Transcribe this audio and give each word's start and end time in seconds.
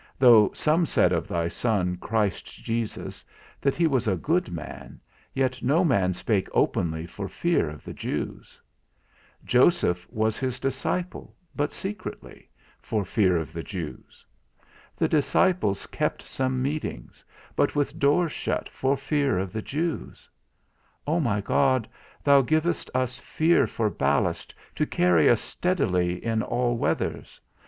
Though 0.17 0.49
some 0.51 0.87
said 0.87 1.11
of 1.11 1.27
thy 1.27 1.47
Son, 1.47 1.95
Christ 1.95 2.47
Jesus, 2.63 3.23
that 3.61 3.75
he 3.75 3.85
was 3.85 4.07
a 4.07 4.15
good 4.15 4.51
man, 4.51 4.99
yet 5.31 5.61
no 5.61 5.83
man 5.85 6.13
spake 6.15 6.49
openly 6.53 7.05
for 7.05 7.27
fear 7.29 7.69
of 7.69 7.83
the 7.83 7.93
Jews. 7.93 8.59
Joseph 9.45 10.09
was 10.11 10.39
his 10.39 10.59
disciple, 10.59 11.35
but 11.55 11.71
secretly, 11.71 12.49
for 12.81 13.05
fear 13.05 13.37
of 13.37 13.53
the 13.53 13.61
Jews. 13.61 14.25
The 14.97 15.07
disciples 15.07 15.85
kept 15.85 16.23
some 16.23 16.63
meetings, 16.63 17.23
but 17.55 17.75
with 17.75 17.99
doors 17.99 18.31
shut 18.31 18.69
for 18.69 18.97
fear 18.97 19.37
of 19.37 19.53
the 19.53 19.61
Jews. 19.61 20.27
O 21.05 21.19
my 21.19 21.41
God, 21.41 21.87
thou 22.23 22.41
givest 22.41 22.89
us 22.95 23.19
fear 23.19 23.67
for 23.67 23.91
ballast 23.91 24.55
to 24.73 24.87
carry 24.87 25.29
us 25.29 25.41
steadily 25.41 26.25
in 26.25 26.41
all 26.41 26.75
weathers. 26.75 27.39